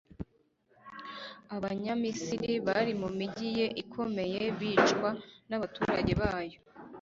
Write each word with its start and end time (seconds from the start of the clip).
abanyamisiri 1.55 2.53
bari 2.67 2.93
mu 3.01 3.09
migi 3.17 3.49
ye 3.59 3.67
ikomeye 3.81 4.41
bicwa 4.57 5.09
n'abaturage 5.49 6.13
bayo 6.21 6.57